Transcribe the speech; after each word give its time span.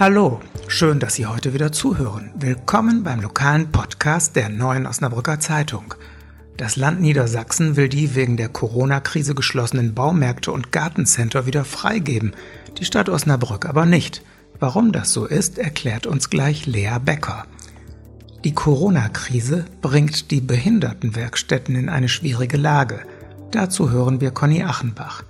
Hallo, 0.00 0.40
schön, 0.66 0.98
dass 0.98 1.16
Sie 1.16 1.26
heute 1.26 1.52
wieder 1.52 1.72
zuhören. 1.72 2.30
Willkommen 2.34 3.02
beim 3.02 3.20
lokalen 3.20 3.70
Podcast 3.70 4.34
der 4.34 4.48
Neuen 4.48 4.86
Osnabrücker 4.86 5.40
Zeitung. 5.40 5.92
Das 6.56 6.76
Land 6.76 7.02
Niedersachsen 7.02 7.76
will 7.76 7.90
die 7.90 8.14
wegen 8.14 8.38
der 8.38 8.48
Corona-Krise 8.48 9.34
geschlossenen 9.34 9.92
Baumärkte 9.92 10.52
und 10.52 10.72
Gartencenter 10.72 11.44
wieder 11.44 11.66
freigeben, 11.66 12.32
die 12.78 12.86
Stadt 12.86 13.10
Osnabrück 13.10 13.66
aber 13.66 13.84
nicht. 13.84 14.22
Warum 14.58 14.92
das 14.92 15.12
so 15.12 15.26
ist, 15.26 15.58
erklärt 15.58 16.06
uns 16.06 16.30
gleich 16.30 16.64
Lea 16.64 16.96
Becker. 17.04 17.44
Die 18.42 18.54
Corona-Krise 18.54 19.66
bringt 19.82 20.30
die 20.30 20.40
Behindertenwerkstätten 20.40 21.76
in 21.76 21.90
eine 21.90 22.08
schwierige 22.08 22.56
Lage. 22.56 23.00
Dazu 23.50 23.90
hören 23.90 24.22
wir 24.22 24.30
Conny 24.30 24.62
Achenbach. 24.62 25.24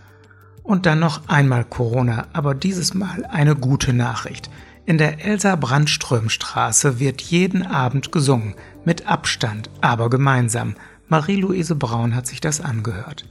Und 0.62 0.86
dann 0.86 1.00
noch 1.00 1.26
einmal 1.26 1.64
Corona, 1.64 2.28
aber 2.32 2.54
dieses 2.54 2.94
Mal 2.94 3.24
eine 3.24 3.56
gute 3.56 3.92
Nachricht. 3.92 4.48
In 4.86 4.98
der 4.98 5.24
Elsa 5.24 5.56
Brandström-Straße 5.56 6.98
wird 6.98 7.20
jeden 7.20 7.64
Abend 7.66 8.12
gesungen, 8.12 8.54
mit 8.84 9.06
Abstand, 9.06 9.70
aber 9.80 10.10
gemeinsam. 10.10 10.74
Marie-Louise 11.08 11.74
Braun 11.74 12.14
hat 12.14 12.26
sich 12.26 12.40
das 12.40 12.60
angehört. 12.60 13.26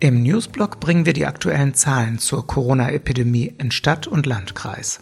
Im 0.00 0.22
Newsblog 0.22 0.80
bringen 0.80 1.06
wir 1.06 1.12
die 1.12 1.26
aktuellen 1.26 1.74
Zahlen 1.74 2.18
zur 2.18 2.46
Corona-Epidemie 2.46 3.54
in 3.58 3.70
Stadt 3.70 4.06
und 4.06 4.26
Landkreis. 4.26 5.00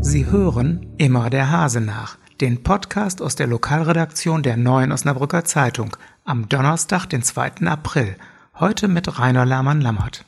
Sie 0.00 0.26
hören 0.26 0.86
immer 0.98 1.30
der 1.30 1.50
Hase 1.50 1.80
nach, 1.80 2.18
den 2.40 2.62
Podcast 2.62 3.22
aus 3.22 3.36
der 3.36 3.46
Lokalredaktion 3.46 4.42
der 4.42 4.56
Neuen 4.56 4.92
Osnabrücker 4.92 5.44
Zeitung 5.44 5.96
am 6.24 6.48
Donnerstag, 6.48 7.06
den 7.06 7.22
2. 7.22 7.66
April 7.66 8.16
Heute 8.58 8.88
mit 8.88 9.18
Rainer 9.18 9.44
Lahmann-Lammert. 9.44 10.24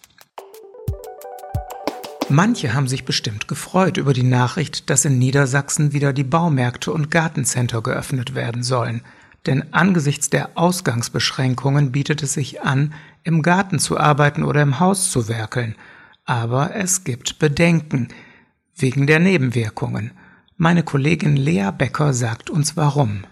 Manche 2.31 2.75
haben 2.75 2.89
sich 2.89 3.07
bestimmt 3.07 3.49
gefreut 3.49 3.97
über 3.97 4.13
die 4.13 4.23
Nachricht, 4.23 4.91
dass 4.91 5.07
in 5.07 5.19
Niedersachsen 5.19 5.95
wieder 5.95 6.13
die 6.13 6.25
Baumärkte 6.25 6.93
und 6.93 7.11
Gartencenter 7.11 7.81
geöffnet 7.81 8.35
werden 8.35 8.63
sollen. 8.63 9.03
Denn 9.47 9.73
angesichts 9.73 10.29
der 10.29 10.51
Ausgangsbeschränkungen 10.59 11.91
bietet 11.91 12.23
es 12.23 12.35
sich 12.35 12.61
an, 12.61 12.93
im 13.25 13.41
Garten 13.41 13.79
zu 13.79 13.99
arbeiten 13.99 14.43
oder 14.43 14.61
im 14.61 14.79
Haus 14.79 15.11
zu 15.11 15.29
werkeln. 15.29 15.75
Aber 16.27 16.75
es 16.75 17.05
gibt 17.05 17.39
Bedenken 17.39 18.09
wegen 18.77 19.07
der 19.07 19.21
Nebenwirkungen. 19.21 20.11
Meine 20.59 20.83
Kollegin 20.83 21.37
Lea 21.37 21.71
Becker 21.77 22.13
sagt 22.13 22.51
uns 22.51 22.77
warum. 22.77 23.25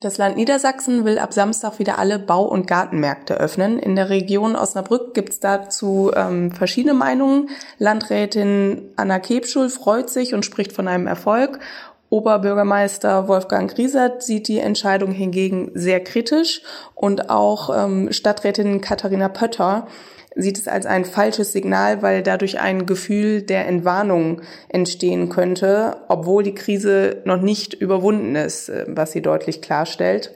Das 0.00 0.16
Land 0.16 0.36
Niedersachsen 0.36 1.04
will 1.04 1.18
ab 1.18 1.32
Samstag 1.32 1.80
wieder 1.80 1.98
alle 1.98 2.20
Bau- 2.20 2.46
und 2.46 2.68
Gartenmärkte 2.68 3.34
öffnen. 3.34 3.80
In 3.80 3.96
der 3.96 4.10
Region 4.10 4.54
Osnabrück 4.54 5.12
gibt 5.12 5.30
es 5.30 5.40
dazu 5.40 6.12
ähm, 6.14 6.52
verschiedene 6.52 6.94
Meinungen. 6.94 7.50
Landrätin 7.78 8.92
Anna 8.94 9.18
Kebschul 9.18 9.68
freut 9.68 10.08
sich 10.08 10.34
und 10.34 10.44
spricht 10.44 10.70
von 10.70 10.86
einem 10.86 11.08
Erfolg. 11.08 11.58
Oberbürgermeister 12.10 13.26
Wolfgang 13.26 13.74
Griesert 13.74 14.22
sieht 14.22 14.46
die 14.46 14.60
Entscheidung 14.60 15.10
hingegen 15.10 15.72
sehr 15.74 15.98
kritisch 15.98 16.62
und 16.94 17.28
auch 17.28 17.68
ähm, 17.76 18.12
Stadträtin 18.12 18.80
Katharina 18.80 19.28
Pötter 19.28 19.88
sieht 20.38 20.56
es 20.56 20.68
als 20.68 20.86
ein 20.86 21.04
falsches 21.04 21.52
Signal, 21.52 22.00
weil 22.00 22.22
dadurch 22.22 22.60
ein 22.60 22.86
Gefühl 22.86 23.42
der 23.42 23.66
Entwarnung 23.66 24.40
entstehen 24.68 25.28
könnte, 25.28 25.96
obwohl 26.08 26.44
die 26.44 26.54
Krise 26.54 27.22
noch 27.24 27.42
nicht 27.42 27.74
überwunden 27.74 28.36
ist, 28.36 28.68
äh, 28.68 28.86
was 28.88 29.12
sie 29.12 29.20
deutlich 29.20 29.60
klarstellt. 29.60 30.32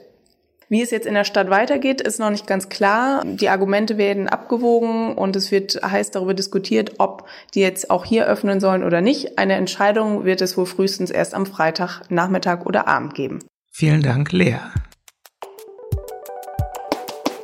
Wie 0.69 0.81
es 0.81 0.91
jetzt 0.91 1.05
in 1.05 1.13
der 1.13 1.23
Stadt 1.23 1.49
weitergeht, 1.49 2.01
ist 2.01 2.19
noch 2.19 2.31
nicht 2.31 2.47
ganz 2.47 2.67
klar. 2.67 3.23
Die 3.25 3.49
Argumente 3.49 3.97
werden 3.97 4.27
abgewogen 4.27 5.13
und 5.13 5.35
es 5.35 5.51
wird 5.51 5.79
heiß 5.83 6.11
darüber 6.11 6.33
diskutiert, 6.33 6.93
ob 6.97 7.27
die 7.53 7.59
jetzt 7.59 7.91
auch 7.91 8.05
hier 8.05 8.25
öffnen 8.25 8.59
sollen 8.59 8.83
oder 8.83 8.99
nicht. 8.99 9.37
Eine 9.37 9.53
Entscheidung 9.53 10.25
wird 10.25 10.41
es 10.41 10.57
wohl 10.57 10.65
frühestens 10.65 11.11
erst 11.11 11.35
am 11.35 11.45
Freitag, 11.45 12.01
Nachmittag 12.09 12.65
oder 12.65 12.87
Abend 12.87 13.13
geben. 13.13 13.39
Vielen 13.71 14.01
Dank, 14.01 14.31
Lea. 14.31 14.57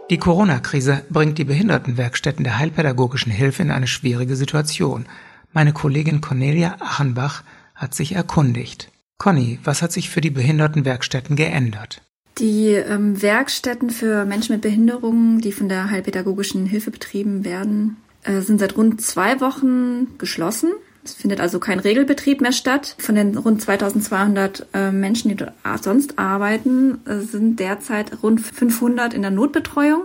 Die 0.09 0.18
Corona-Krise 0.18 1.03
bringt 1.12 1.38
die 1.38 1.44
Behindertenwerkstätten 1.44 2.44
der 2.44 2.58
Heilpädagogischen 2.58 3.31
Hilfe 3.31 3.62
in 3.62 3.70
eine 3.70 3.86
schwierige 3.86 4.36
Situation. 4.36 5.06
Meine 5.53 5.72
Kollegin 5.72 6.20
Cornelia 6.20 6.78
Achenbach 6.80 7.44
hat 7.75 7.94
sich 7.94 8.14
erkundigt. 8.14 8.92
Conny, 9.20 9.59
was 9.64 9.84
hat 9.84 9.92
sich 9.92 10.09
für 10.09 10.22
die 10.22 10.31
Behindertenwerkstätten 10.31 11.36
geändert? 11.36 12.02
Die 12.40 12.70
ähm, 12.70 13.22
Werkstätten 13.22 13.92
für 13.92 14.25
Menschen 14.25 14.53
mit 14.53 14.64
Behinderungen, 14.64 15.42
die 15.42 15.52
von 15.52 15.70
der 15.70 15.92
Heilpädagogischen 15.92 16.66
Hilfe 16.66 16.90
betrieben 16.90 17.46
werden, 17.46 17.97
äh, 18.24 18.41
sind 18.41 18.59
seit 18.59 18.78
rund 18.78 19.02
zwei 19.02 19.40
Wochen 19.41 20.18
geschlossen. 20.18 20.72
Es 21.03 21.13
findet 21.13 21.39
also 21.39 21.59
kein 21.59 21.79
Regelbetrieb 21.79 22.41
mehr 22.41 22.51
statt. 22.51 22.95
Von 22.99 23.15
den 23.15 23.37
rund 23.37 23.61
2200 23.61 24.67
äh, 24.73 24.91
Menschen, 24.91 25.35
die 25.35 25.45
sonst 25.81 26.19
arbeiten, 26.19 26.99
äh, 27.05 27.19
sind 27.19 27.59
derzeit 27.59 28.21
rund 28.21 28.41
500 28.41 29.13
in 29.13 29.21
der 29.21 29.31
Notbetreuung 29.31 30.03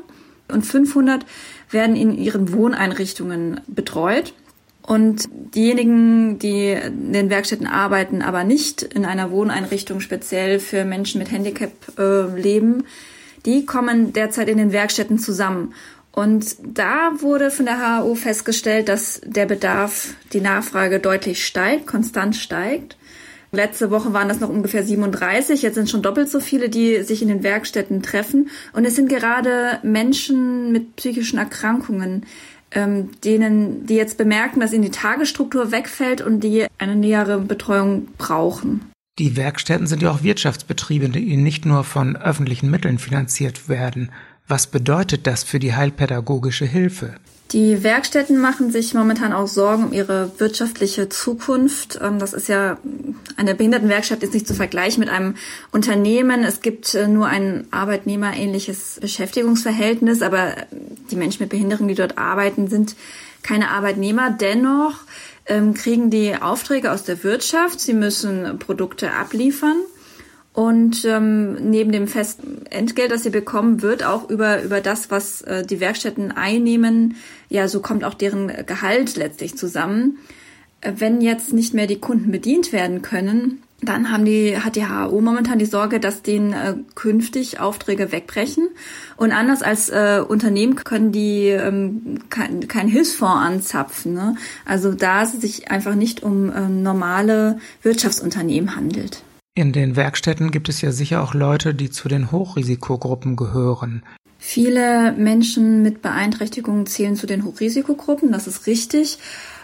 und 0.49 0.63
500 0.63 1.27
werden 1.71 1.97
in 1.97 2.17
ihren 2.17 2.53
Wohneinrichtungen 2.53 3.61
betreut. 3.67 4.35
Und 4.83 5.31
diejenigen, 5.55 6.39
die 6.39 6.73
in 6.73 7.15
den 7.15 7.31
Werkstätten 7.31 7.67
arbeiten, 7.67 8.21
aber 8.21 8.45
nicht 8.45 8.83
in 8.83 9.07
einer 9.07 9.31
Wohneinrichtung 9.31 10.01
speziell 10.01 10.61
für 10.61 10.85
Menschen 10.85 11.19
mit 11.19 11.31
Handicap 11.31 11.73
äh, 11.99 12.39
leben, 12.39 12.85
die 13.47 13.65
kommen 13.65 14.13
derzeit 14.13 14.49
in 14.49 14.59
den 14.59 14.73
Werkstätten 14.73 15.19
zusammen. 15.19 15.75
Und 16.15 16.57
da 16.63 17.11
wurde 17.19 17.51
von 17.51 17.67
der 17.67 17.81
HAO 17.81 18.15
festgestellt, 18.15 18.89
dass 18.89 19.21
der 19.25 19.47
Bedarf, 19.47 20.15
die 20.33 20.41
Nachfrage 20.41 21.01
deutlich 21.01 21.45
steigt, 21.45 21.89
konstant 21.89 22.37
steigt. 22.37 22.97
Letzte 23.51 23.91
Woche 23.91 24.13
waren 24.13 24.29
das 24.29 24.39
noch 24.39 24.49
ungefähr 24.49 24.85
37, 24.85 25.63
jetzt 25.63 25.75
sind 25.75 25.91
schon 25.91 26.03
doppelt 26.03 26.31
so 26.31 26.39
viele, 26.39 26.69
die 26.69 27.03
sich 27.03 27.21
in 27.23 27.29
den 27.29 27.43
Werkstätten 27.43 28.03
treffen. 28.03 28.49
Und 28.73 28.85
es 28.85 28.95
sind 28.95 29.09
gerade 29.09 29.81
Menschen 29.83 30.71
mit 30.71 30.95
psychischen 30.97 31.39
Erkrankungen, 31.39 32.27
ähm, 32.71 33.11
denen, 33.25 33.87
die 33.87 33.95
jetzt 33.95 34.17
bemerken, 34.17 34.61
dass 34.61 34.73
ihnen 34.73 34.83
die 34.83 34.91
Tagesstruktur 34.91 35.73
wegfällt 35.73 36.21
und 36.21 36.41
die 36.41 36.67
eine 36.79 36.95
nähere 36.95 37.39
Betreuung 37.39 38.09
brauchen. 38.19 38.83
Die 39.19 39.37
Werkstätten 39.37 39.87
sind 39.87 40.03
ja 40.03 40.11
auch 40.11 40.25
Wirtschaftsbetriebe, 40.25 41.09
die 41.09 41.37
nicht 41.37 41.67
nur 41.67 41.85
von 41.85 42.17
öffentlichen 42.17 42.71
Mitteln 42.71 42.99
finanziert 42.99 43.69
werden. 43.69 44.11
Was 44.47 44.67
bedeutet 44.67 45.27
das 45.27 45.43
für 45.43 45.59
die 45.59 45.75
heilpädagogische 45.75 46.67
Hilfe? 46.67 47.15
Die 47.53 47.85
Werkstätten 47.85 48.39
machen 48.39 48.73
sich 48.73 48.95
momentan 48.95 49.33
auch 49.33 49.47
Sorgen 49.47 49.85
um 49.85 49.93
ihre 49.93 50.33
wirtschaftliche 50.39 51.09
Zukunft. 51.09 51.99
Ähm, 52.03 52.19
das 52.19 52.33
ist 52.33 52.49
ja, 52.49 52.79
eine 53.37 53.55
Behindertenwerkstatt 53.55 54.23
ist 54.23 54.35
nicht 54.35 54.49
zu 54.49 54.55
vergleichen 54.55 55.01
mit 55.01 55.09
einem 55.09 55.37
Unternehmen. 55.71 56.43
Es 56.43 56.63
gibt 56.63 56.95
äh, 56.95 57.07
nur 57.07 57.27
ein 57.27 57.67
arbeitnehmerähnliches 57.71 58.99
Beschäftigungsverhältnis, 59.01 60.21
aber 60.21 60.57
die 61.11 61.17
Menschen 61.17 61.43
mit 61.43 61.51
Behinderung, 61.51 61.87
die 61.87 61.95
dort 61.95 62.19
arbeiten, 62.19 62.69
sind 62.69 62.97
keine 63.43 63.71
Arbeitnehmer. 63.71 64.31
Dennoch 64.31 64.95
ähm, 65.47 65.75
kriegen 65.75 66.11
die 66.11 66.35
Aufträge 66.35 66.91
aus 66.91 67.05
der 67.05 67.23
Wirtschaft. 67.23 67.79
Sie 67.79 67.95
müssen 67.95 68.59
Produkte 68.59 69.13
abliefern. 69.13 69.77
Und 70.55 71.05
ähm, 71.05 71.55
neben 71.69 71.91
dem 71.91 72.07
festen 72.07 72.65
Entgelt, 72.71 73.11
das 73.11 73.25
sie 73.25 73.31
bekommen, 73.31 73.83
wird 73.83 74.05
auch 74.05 74.31
über, 74.31 74.63
über 74.63 74.81
das, 74.81 75.11
was 75.11 75.43
äh, 75.43 75.67
die 75.67 75.81
Werkstätten 75.81 76.31
einnehmen, 76.31 77.17
ja, 77.49 77.67
so 77.67 77.81
kommt 77.81 78.05
auch 78.05 78.15
deren 78.15 78.53
Gehalt 78.65 79.17
letztlich 79.17 79.59
zusammen. 79.59 80.19
Äh, 80.81 80.93
wenn 80.99 81.21
jetzt 81.21 81.53
nicht 81.53 81.75
mehr 81.75 81.89
die 81.89 81.99
Kunden 81.99 82.31
bedient 82.31 82.73
werden 82.73 83.03
können, 83.03 83.65
dann 83.83 84.13
haben 84.13 84.25
die, 84.25 84.57
hat 84.57 84.77
die 84.77 84.87
HAO 84.87 85.21
momentan 85.21 85.59
die 85.59 85.65
Sorge, 85.65 85.99
dass 85.99 86.23
denen 86.23 86.53
äh, 86.53 86.77
künftig 86.95 87.59
Aufträge 87.59 88.13
wegbrechen. 88.13 88.69
Und 89.17 89.33
anders 89.33 89.61
als 89.61 89.91
äh, 89.91 90.23
Unternehmen 90.27 90.77
können 90.77 91.11
die 91.11 91.49
ähm, 91.49 92.21
kein, 92.31 92.69
kein 92.69 92.87
Hilfsfonds 92.87 93.45
anzapfen. 93.45 94.15
Ne? 94.15 94.37
Also 94.65 94.95
da 94.95 95.25
es 95.25 95.33
sich 95.33 95.73
einfach 95.73 95.97
nicht 95.97 96.23
um 96.23 96.51
äh, 96.53 96.69
normale 96.69 97.59
Wirtschaftsunternehmen 97.83 98.77
handelt. 98.77 99.25
In 99.57 99.73
den 99.73 99.95
Werkstätten 99.95 100.51
gibt 100.51 100.69
es 100.69 100.81
ja 100.81 100.91
sicher 100.91 101.23
auch 101.23 101.33
Leute, 101.33 101.75
die 101.75 101.89
zu 101.89 102.09
den 102.09 102.33
Hochrisikogruppen 102.33 103.37
gehören. 103.37 104.03
Viele 104.39 105.13
Menschen 105.13 105.83
mit 105.83 106.03
Beeinträchtigungen 106.03 106.87
zählen 106.87 107.15
zu 107.15 107.27
den 107.27 107.45
Hochrisikogruppen, 107.45 108.33
das 108.33 108.49
ist 108.49 108.67
richtig. 108.67 109.19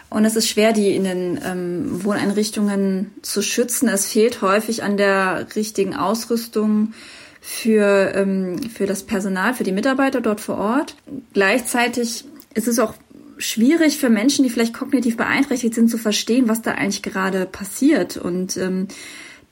Und 0.09 0.25
es 0.25 0.37
ist 0.37 0.49
schwer, 0.49 0.73
die 0.73 0.95
in 0.95 1.05
den 1.05 1.41
ähm, 1.45 2.05
Wohneinrichtungen 2.05 3.11
zu 3.23 3.43
schützen. 3.43 3.89
Es 3.89 4.07
fehlt 4.07 4.43
häufig 4.43 4.85
an 4.85 4.97
der 4.97 5.47
richtigen 5.57 5.95
Ausrüstung 5.95 6.95
für, 7.41 8.13
ähm, 8.15 8.61
für 8.63 8.87
das 8.87 9.03
Personal, 9.03 9.55
für 9.55 9.65
die 9.65 9.73
Mitarbeiter 9.73 10.21
dort 10.21 10.41
vor 10.41 10.59
Ort. 10.59 10.97
Gleichzeitig 11.33 12.25
ist 12.55 12.69
es 12.69 12.79
auch 12.79 12.95
schwierig 13.39 13.99
für 13.99 14.11
Menschen, 14.11 14.45
die 14.45 14.51
vielleicht 14.51 14.75
kognitiv 14.75 15.17
beeinträchtigt 15.17 15.75
sind, 15.75 15.91
zu 15.91 15.99
verstehen, 15.99 16.49
was 16.49 16.63
da 16.63 16.73
eigentlich 16.73 17.03
gerade 17.03 17.47
passiert. 17.47 18.17
Und 18.17 18.57
ähm, 18.57 18.89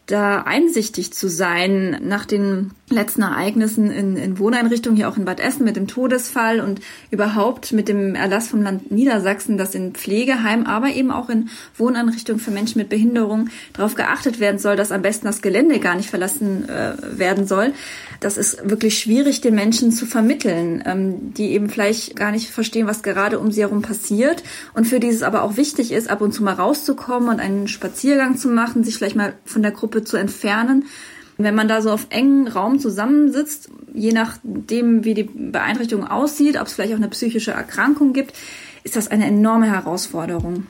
da 0.08 0.42
einsichtig 0.42 1.12
zu 1.12 1.28
sein 1.28 2.00
nach 2.02 2.24
den 2.24 2.72
letzten 2.90 3.22
Ereignissen 3.22 3.90
in, 3.90 4.16
in 4.16 4.38
Wohneinrichtungen, 4.38 4.96
hier 4.96 5.08
auch 5.08 5.16
in 5.16 5.24
Bad 5.24 5.40
Essen 5.40 5.64
mit 5.64 5.76
dem 5.76 5.86
Todesfall 5.86 6.60
und 6.60 6.80
überhaupt 7.10 7.72
mit 7.72 7.88
dem 7.88 8.14
Erlass 8.14 8.48
vom 8.48 8.62
Land 8.62 8.90
Niedersachsen, 8.90 9.58
dass 9.58 9.74
in 9.74 9.92
Pflegeheimen, 9.92 10.66
aber 10.66 10.88
eben 10.88 11.10
auch 11.10 11.28
in 11.28 11.50
Wohneinrichtungen 11.76 12.40
für 12.40 12.50
Menschen 12.50 12.78
mit 12.78 12.88
Behinderung 12.88 13.48
darauf 13.74 13.94
geachtet 13.94 14.40
werden 14.40 14.58
soll, 14.58 14.76
dass 14.76 14.92
am 14.92 15.02
besten 15.02 15.26
das 15.26 15.42
Gelände 15.42 15.78
gar 15.80 15.96
nicht 15.96 16.10
verlassen 16.10 16.68
äh, 16.68 16.94
werden 17.18 17.46
soll. 17.46 17.72
Das 18.20 18.36
ist 18.36 18.68
wirklich 18.68 18.98
schwierig, 18.98 19.40
den 19.40 19.54
Menschen 19.54 19.92
zu 19.92 20.06
vermitteln, 20.06 20.82
ähm, 20.86 21.34
die 21.34 21.52
eben 21.52 21.68
vielleicht 21.68 22.16
gar 22.16 22.32
nicht 22.32 22.50
verstehen, 22.50 22.86
was 22.86 23.02
gerade 23.02 23.38
um 23.38 23.52
sie 23.52 23.60
herum 23.60 23.82
passiert 23.82 24.42
und 24.74 24.86
für 24.86 25.00
die 25.00 25.08
es 25.08 25.22
aber 25.22 25.42
auch 25.42 25.56
wichtig 25.56 25.92
ist, 25.92 26.08
ab 26.08 26.20
und 26.20 26.32
zu 26.32 26.42
mal 26.42 26.54
rauszukommen 26.54 27.28
und 27.28 27.40
einen 27.40 27.68
Spaziergang 27.68 28.36
zu 28.36 28.48
machen, 28.48 28.82
sich 28.82 28.96
vielleicht 28.96 29.16
mal 29.16 29.34
von 29.44 29.62
der 29.62 29.72
Gruppe 29.72 30.04
zu 30.04 30.16
entfernen 30.16 30.84
wenn 31.38 31.54
man 31.54 31.68
da 31.68 31.80
so 31.80 31.92
auf 31.92 32.08
engen 32.10 32.48
Raum 32.48 32.80
zusammensitzt, 32.80 33.70
je 33.94 34.12
nachdem, 34.12 35.04
wie 35.04 35.14
die 35.14 35.22
Beeinträchtigung 35.22 36.06
aussieht, 36.06 36.60
ob 36.60 36.66
es 36.66 36.74
vielleicht 36.74 36.92
auch 36.92 36.98
eine 36.98 37.08
psychische 37.08 37.52
Erkrankung 37.52 38.12
gibt, 38.12 38.34
ist 38.82 38.96
das 38.96 39.08
eine 39.08 39.26
enorme 39.26 39.66
Herausforderung. 39.70 40.66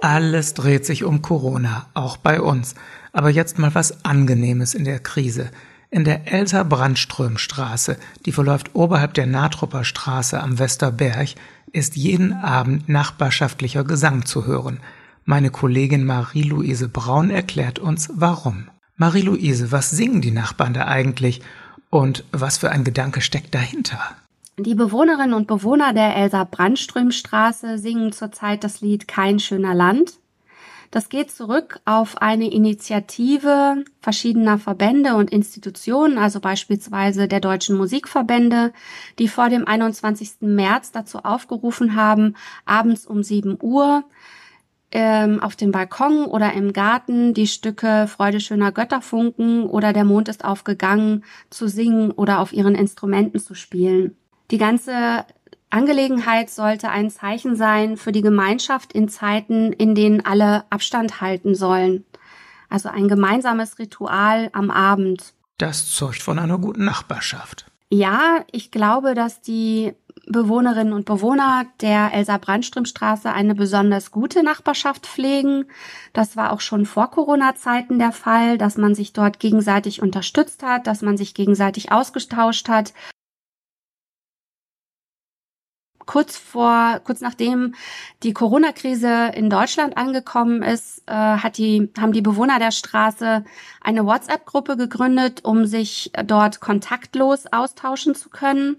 Alles 0.00 0.54
dreht 0.54 0.86
sich 0.86 1.04
um 1.04 1.22
Corona, 1.22 1.86
auch 1.94 2.16
bei 2.16 2.40
uns. 2.40 2.74
Aber 3.12 3.28
jetzt 3.28 3.58
mal 3.58 3.74
was 3.74 4.04
Angenehmes 4.04 4.74
in 4.74 4.84
der 4.84 4.98
Krise. 4.98 5.50
In 5.90 6.04
der 6.04 6.32
Elsa 6.32 6.62
Brandström-Straße, 6.62 7.98
die 8.24 8.32
verläuft 8.32 8.74
oberhalb 8.74 9.12
der 9.12 9.26
Natrupper 9.26 9.84
Straße 9.84 10.40
am 10.40 10.58
Westerberg, 10.58 11.28
ist 11.72 11.96
jeden 11.96 12.32
Abend 12.32 12.88
nachbarschaftlicher 12.88 13.84
Gesang 13.84 14.24
zu 14.24 14.46
hören– 14.46 14.80
meine 15.24 15.50
Kollegin 15.50 16.04
Marie-Louise 16.04 16.88
Braun 16.88 17.30
erklärt 17.30 17.78
uns, 17.78 18.10
warum. 18.14 18.68
Marie-Louise, 18.96 19.72
was 19.72 19.90
singen 19.90 20.20
die 20.20 20.30
Nachbarn 20.30 20.74
da 20.74 20.86
eigentlich 20.86 21.40
und 21.90 22.24
was 22.32 22.58
für 22.58 22.70
ein 22.70 22.84
Gedanke 22.84 23.20
steckt 23.20 23.54
dahinter? 23.54 23.98
Die 24.58 24.74
Bewohnerinnen 24.74 25.34
und 25.34 25.46
Bewohner 25.46 25.92
der 25.92 26.14
Elsa 26.14 26.44
Brandström 26.44 27.10
Straße 27.10 27.78
singen 27.78 28.12
zurzeit 28.12 28.64
das 28.64 28.80
Lied 28.80 29.08
Kein 29.08 29.38
schöner 29.38 29.74
Land. 29.74 30.14
Das 30.90 31.08
geht 31.08 31.30
zurück 31.30 31.80
auf 31.86 32.20
eine 32.20 32.52
Initiative 32.52 33.82
verschiedener 34.00 34.58
Verbände 34.58 35.14
und 35.14 35.30
Institutionen, 35.30 36.18
also 36.18 36.38
beispielsweise 36.38 37.28
der 37.28 37.40
deutschen 37.40 37.78
Musikverbände, 37.78 38.74
die 39.18 39.28
vor 39.28 39.48
dem 39.48 39.66
21. 39.66 40.42
März 40.42 40.92
dazu 40.92 41.20
aufgerufen 41.20 41.96
haben, 41.96 42.36
abends 42.66 43.06
um 43.06 43.22
7 43.22 43.56
Uhr 43.62 44.04
ähm, 44.92 45.40
auf 45.40 45.56
dem 45.56 45.72
Balkon 45.72 46.26
oder 46.26 46.52
im 46.52 46.72
Garten 46.72 47.34
die 47.34 47.46
Stücke 47.46 48.06
Freude 48.06 48.40
schöner 48.40 48.72
Götterfunken 48.72 49.66
oder 49.66 49.92
Der 49.92 50.04
Mond 50.04 50.28
ist 50.28 50.44
aufgegangen 50.44 51.24
zu 51.50 51.66
singen 51.66 52.10
oder 52.10 52.40
auf 52.40 52.52
ihren 52.52 52.74
Instrumenten 52.74 53.40
zu 53.40 53.54
spielen. 53.54 54.16
Die 54.50 54.58
ganze 54.58 55.24
Angelegenheit 55.70 56.50
sollte 56.50 56.90
ein 56.90 57.10
Zeichen 57.10 57.56
sein 57.56 57.96
für 57.96 58.12
die 58.12 58.20
Gemeinschaft 58.20 58.92
in 58.92 59.08
Zeiten, 59.08 59.72
in 59.72 59.94
denen 59.94 60.24
alle 60.24 60.64
Abstand 60.68 61.22
halten 61.22 61.54
sollen. 61.54 62.04
Also 62.68 62.90
ein 62.90 63.08
gemeinsames 63.08 63.78
Ritual 63.78 64.50
am 64.52 64.70
Abend. 64.70 65.32
Das 65.56 65.90
zeugt 65.90 66.22
von 66.22 66.38
einer 66.38 66.58
guten 66.58 66.84
Nachbarschaft. 66.84 67.66
Ja, 67.90 68.44
ich 68.50 68.70
glaube, 68.70 69.14
dass 69.14 69.42
die 69.42 69.92
Bewohnerinnen 70.26 70.92
und 70.92 71.04
Bewohner 71.04 71.66
der 71.80 72.12
Elsa 72.14 72.38
Brandström 72.38 72.84
Straße 72.84 73.32
eine 73.32 73.54
besonders 73.54 74.12
gute 74.12 74.42
Nachbarschaft 74.42 75.06
pflegen. 75.06 75.64
Das 76.12 76.36
war 76.36 76.52
auch 76.52 76.60
schon 76.60 76.86
vor 76.86 77.10
Corona-Zeiten 77.10 77.98
der 77.98 78.12
Fall, 78.12 78.56
dass 78.56 78.76
man 78.76 78.94
sich 78.94 79.12
dort 79.12 79.40
gegenseitig 79.40 80.00
unterstützt 80.00 80.62
hat, 80.62 80.86
dass 80.86 81.02
man 81.02 81.16
sich 81.16 81.34
gegenseitig 81.34 81.90
ausgetauscht 81.90 82.68
hat. 82.68 82.92
Kurz 86.06 86.36
vor, 86.36 87.00
kurz 87.04 87.20
nachdem 87.20 87.74
die 88.22 88.32
Corona-Krise 88.32 89.32
in 89.34 89.50
Deutschland 89.50 89.96
angekommen 89.96 90.62
ist, 90.62 91.02
äh, 91.06 91.12
hat 91.12 91.58
die, 91.58 91.90
haben 91.98 92.12
die 92.12 92.22
Bewohner 92.22 92.58
der 92.58 92.72
Straße 92.72 93.44
eine 93.80 94.04
WhatsApp-Gruppe 94.04 94.76
gegründet, 94.76 95.44
um 95.44 95.64
sich 95.66 96.12
dort 96.26 96.60
kontaktlos 96.60 97.46
austauschen 97.52 98.14
zu 98.14 98.30
können 98.30 98.76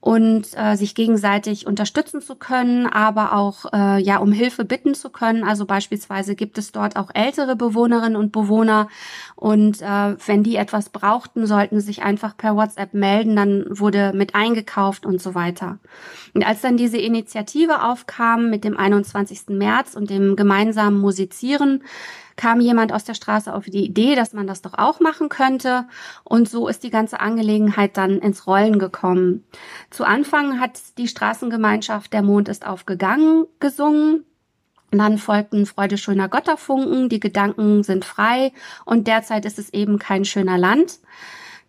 und 0.00 0.46
äh, 0.56 0.76
sich 0.76 0.94
gegenseitig 0.94 1.66
unterstützen 1.66 2.20
zu 2.20 2.36
können, 2.36 2.86
aber 2.86 3.32
auch 3.32 3.64
äh, 3.72 4.00
ja 4.00 4.18
um 4.18 4.30
Hilfe 4.30 4.64
bitten 4.64 4.94
zu 4.94 5.10
können. 5.10 5.42
Also 5.42 5.66
beispielsweise 5.66 6.36
gibt 6.36 6.56
es 6.56 6.70
dort 6.70 6.96
auch 6.96 7.10
ältere 7.14 7.56
Bewohnerinnen 7.56 8.16
und 8.16 8.30
Bewohner 8.30 8.88
und 9.34 9.82
äh, 9.82 10.16
wenn 10.26 10.44
die 10.44 10.56
etwas 10.56 10.90
brauchten, 10.90 11.46
sollten 11.46 11.80
sich 11.80 12.02
einfach 12.02 12.36
per 12.36 12.54
WhatsApp 12.54 12.94
melden, 12.94 13.34
dann 13.34 13.64
wurde 13.68 14.12
mit 14.14 14.36
eingekauft 14.36 15.04
und 15.04 15.20
so 15.20 15.34
weiter. 15.34 15.78
Und 16.32 16.46
als 16.46 16.60
dann 16.60 16.76
diese 16.76 16.98
Initiative 16.98 17.82
aufkam 17.82 18.50
mit 18.50 18.62
dem 18.62 18.76
21. 18.76 19.48
März 19.48 19.94
und 19.94 20.10
dem 20.10 20.36
gemeinsamen 20.36 21.00
Musizieren, 21.00 21.82
kam 22.38 22.60
jemand 22.60 22.92
aus 22.92 23.04
der 23.04 23.14
Straße 23.14 23.52
auf 23.52 23.64
die 23.64 23.84
Idee, 23.84 24.14
dass 24.14 24.32
man 24.32 24.46
das 24.46 24.62
doch 24.62 24.74
auch 24.74 25.00
machen 25.00 25.28
könnte. 25.28 25.86
Und 26.24 26.48
so 26.48 26.68
ist 26.68 26.84
die 26.84 26.90
ganze 26.90 27.20
Angelegenheit 27.20 27.96
dann 27.96 28.20
ins 28.20 28.46
Rollen 28.46 28.78
gekommen. 28.78 29.44
Zu 29.90 30.04
Anfang 30.04 30.60
hat 30.60 30.80
die 30.98 31.08
Straßengemeinschaft 31.08 32.12
Der 32.12 32.22
Mond 32.22 32.48
ist 32.48 32.64
aufgegangen 32.64 33.44
gesungen. 33.58 34.24
Dann 34.92 35.18
folgten 35.18 35.66
Freude 35.66 35.98
schöner 35.98 36.28
Götterfunken, 36.28 37.10
die 37.10 37.20
Gedanken 37.20 37.82
sind 37.82 38.06
frei 38.06 38.52
und 38.86 39.06
derzeit 39.06 39.44
ist 39.44 39.58
es 39.58 39.74
eben 39.74 39.98
kein 39.98 40.24
schöner 40.24 40.56
Land. 40.56 41.00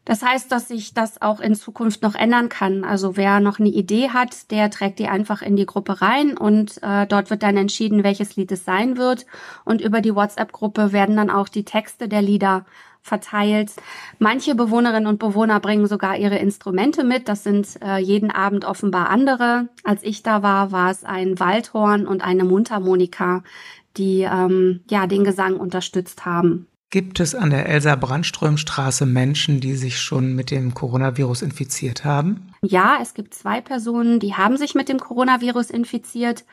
Das 0.06 0.24
heißt, 0.24 0.52
dass 0.52 0.68
sich 0.68 0.94
das 0.94 1.22
auch 1.22 1.40
in 1.40 1.54
Zukunft 1.56 2.02
noch 2.02 2.16
ändern 2.16 2.50
kann. 2.50 2.84
Also 2.84 3.16
wer 3.16 3.40
noch 3.40 3.60
eine 3.60 3.70
Idee 3.70 4.10
hat, 4.10 4.50
der 4.50 4.72
trägt 4.72 5.00
die 5.00 5.08
einfach 5.08 5.42
in 5.42 5.56
die 5.56 5.66
Gruppe 5.68 6.02
rein 6.02 6.38
und 6.38 6.82
äh, 6.82 7.06
dort 7.06 7.30
wird 7.30 7.44
dann 7.44 7.58
entschieden, 7.58 8.04
welches 8.04 8.36
Lied 8.36 8.52
es 8.52 8.66
sein 8.66 8.98
wird. 8.98 9.26
Und 9.66 9.82
über 9.82 10.02
die 10.02 10.16
WhatsApp-Gruppe 10.16 10.94
werden 10.94 11.16
dann 11.16 11.30
auch 11.30 11.48
die 11.48 11.66
Texte 11.66 12.08
der 12.08 12.22
Lieder 12.22 12.66
verteilt. 13.02 13.72
Manche 14.20 14.56
Bewohnerinnen 14.56 15.08
und 15.08 15.20
Bewohner 15.20 15.60
bringen 15.60 15.88
sogar 15.88 16.18
ihre 16.18 16.38
Instrumente 16.38 17.04
mit. 17.04 17.28
Das 17.28 17.44
sind 17.44 17.68
äh, 17.82 17.98
jeden 17.98 18.32
Abend 18.32 18.66
offenbar 18.66 19.10
andere. 19.10 19.70
Als 19.84 20.04
ich 20.04 20.24
da 20.24 20.44
war, 20.44 20.72
war 20.72 20.92
es 20.92 21.04
ein 21.04 21.40
Waldhorn 21.40 22.08
und 22.08 22.24
eine 22.24 22.44
Mundharmonika, 22.44 23.44
die 23.98 24.22
ähm, 24.22 24.82
ja 24.90 25.08
den 25.08 25.24
Gesang 25.24 25.58
unterstützt 25.58 26.26
haben. 26.26 26.68
Gibt 26.92 27.20
es 27.20 27.36
an 27.36 27.52
der 27.52 27.70
Elsa 27.70 27.96
Brandström 27.96 28.58
Straße 28.58 29.06
Menschen, 29.06 29.60
die 29.60 29.76
sich 29.76 30.00
schon 30.00 30.34
mit 30.34 30.50
dem 30.50 30.74
Coronavirus 30.74 31.44
infiziert 31.44 32.04
haben? 32.04 32.52
Ja, 32.64 32.98
es 33.00 33.14
gibt 33.14 33.36
zwei 33.36 33.62
Personen, 33.62 34.20
die 34.20 34.34
haben 34.34 34.58
sich 34.58 34.74
mit 34.74 34.90
dem 34.90 35.00
Coronavirus 35.00 35.70
infiziert. 35.70 36.46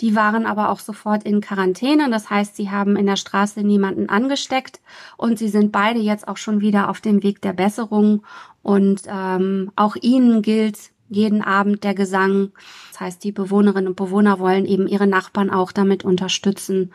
Die 0.00 0.14
waren 0.14 0.46
aber 0.46 0.68
auch 0.68 0.78
sofort 0.78 1.24
in 1.24 1.40
Quarantäne. 1.40 2.08
Das 2.08 2.30
heißt, 2.30 2.54
sie 2.54 2.70
haben 2.70 2.94
in 2.94 3.06
der 3.06 3.16
Straße 3.16 3.62
niemanden 3.62 4.08
angesteckt 4.08 4.80
und 5.16 5.40
sie 5.40 5.48
sind 5.48 5.72
beide 5.72 5.98
jetzt 5.98 6.28
auch 6.28 6.36
schon 6.36 6.60
wieder 6.60 6.88
auf 6.88 7.00
dem 7.00 7.24
Weg 7.24 7.42
der 7.42 7.52
Besserung. 7.52 8.24
Und 8.62 9.02
ähm, 9.08 9.72
auch 9.74 9.96
ihnen 9.96 10.42
gilt 10.42 10.78
jeden 11.08 11.42
Abend 11.42 11.82
der 11.82 11.94
Gesang. 11.94 12.52
Das 12.92 13.00
heißt, 13.00 13.24
die 13.24 13.32
Bewohnerinnen 13.32 13.88
und 13.88 13.96
Bewohner 13.96 14.38
wollen 14.38 14.66
eben 14.66 14.86
ihre 14.86 15.08
Nachbarn 15.08 15.50
auch 15.50 15.72
damit 15.72 16.04
unterstützen. 16.04 16.92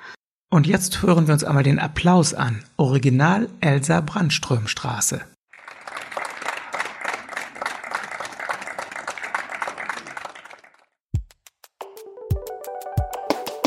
Und 0.51 0.65
jetzt 0.65 1.03
hören 1.03 1.27
wir 1.27 1.33
uns 1.35 1.43
einmal 1.43 1.61
den 1.61 1.77
Applaus 1.77 2.33
an. 2.33 2.63
Original 2.75 3.47
Elsa 3.59 4.01
Brandström 4.01 4.67
Straße. 4.67 5.21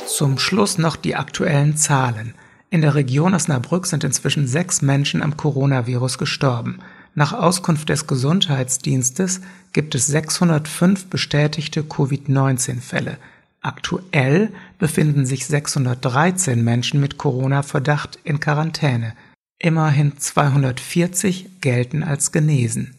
Zum 0.08 0.38
Schluss 0.40 0.76
noch 0.78 0.96
die 0.96 1.14
aktuellen 1.14 1.76
Zahlen. 1.76 2.34
In 2.70 2.80
der 2.80 2.96
Region 2.96 3.34
Osnabrück 3.34 3.86
sind 3.86 4.02
inzwischen 4.02 4.48
sechs 4.48 4.82
Menschen 4.82 5.22
am 5.22 5.36
Coronavirus 5.36 6.18
gestorben. 6.18 6.80
Nach 7.14 7.32
Auskunft 7.32 7.90
des 7.90 8.08
Gesundheitsdienstes 8.08 9.40
gibt 9.72 9.94
es 9.94 10.08
605 10.08 11.06
bestätigte 11.06 11.84
Covid-19-Fälle. 11.84 13.18
Aktuell 13.62 14.52
befinden 14.78 15.24
sich 15.24 15.46
613 15.46 16.62
Menschen 16.64 17.00
mit 17.00 17.16
Corona-Verdacht 17.16 18.18
in 18.24 18.40
Quarantäne. 18.40 19.14
Immerhin 19.58 20.18
240 20.18 21.60
gelten 21.60 22.02
als 22.02 22.32
genesen. 22.32 22.96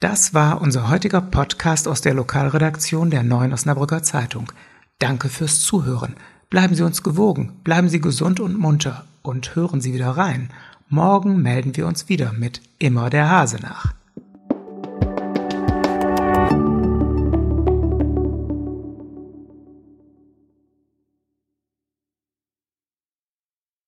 Das 0.00 0.32
war 0.32 0.62
unser 0.62 0.88
heutiger 0.88 1.20
Podcast 1.20 1.86
aus 1.86 2.00
der 2.00 2.14
Lokalredaktion 2.14 3.10
der 3.10 3.22
Neuen 3.22 3.52
Osnabrücker 3.52 4.02
Zeitung. 4.02 4.50
Danke 4.98 5.28
fürs 5.28 5.60
Zuhören. 5.60 6.16
Bleiben 6.48 6.74
Sie 6.74 6.82
uns 6.82 7.02
gewogen, 7.02 7.52
bleiben 7.64 7.88
Sie 7.90 8.00
gesund 8.00 8.40
und 8.40 8.58
munter 8.58 9.04
und 9.22 9.54
hören 9.54 9.82
Sie 9.82 9.92
wieder 9.92 10.10
rein. 10.10 10.50
Morgen 10.88 11.42
melden 11.42 11.76
wir 11.76 11.86
uns 11.86 12.08
wieder 12.08 12.32
mit 12.32 12.62
Immer 12.78 13.10
der 13.10 13.28
Hase 13.28 13.58
nach. 13.60 13.94